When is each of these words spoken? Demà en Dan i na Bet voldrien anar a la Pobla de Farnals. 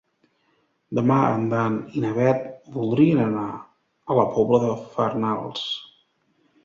Demà 0.99 1.17
en 1.33 1.43
Dan 1.51 1.75
i 1.99 2.01
na 2.05 2.13
Bet 2.15 2.47
voldrien 2.77 3.21
anar 3.29 3.47
a 3.61 4.17
la 4.21 4.27
Pobla 4.35 4.63
de 4.65 4.73
Farnals. 4.97 5.67